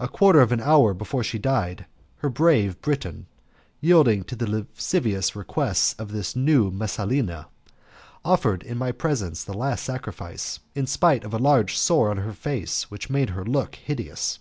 A 0.00 0.08
quarter 0.08 0.40
of 0.40 0.52
an 0.52 0.60
hour 0.62 0.94
before 0.94 1.22
she 1.22 1.38
died, 1.38 1.84
her 2.20 2.30
brave 2.30 2.80
Briton, 2.80 3.26
yielding 3.78 4.24
to 4.24 4.34
the 4.34 4.46
lascivious 4.50 5.36
requests 5.36 5.92
of 5.98 6.12
this 6.12 6.34
new 6.34 6.70
Messalina, 6.70 7.48
offered 8.24 8.62
in 8.62 8.78
my 8.78 8.90
presence 8.90 9.44
the 9.44 9.52
last 9.52 9.84
sacrifice, 9.84 10.60
in 10.74 10.86
spite 10.86 11.24
of 11.24 11.34
a 11.34 11.38
large 11.38 11.76
sore 11.76 12.10
on 12.10 12.16
her 12.16 12.32
face 12.32 12.90
which 12.90 13.10
made 13.10 13.28
her 13.36 13.44
look 13.44 13.74
hideous. 13.74 14.38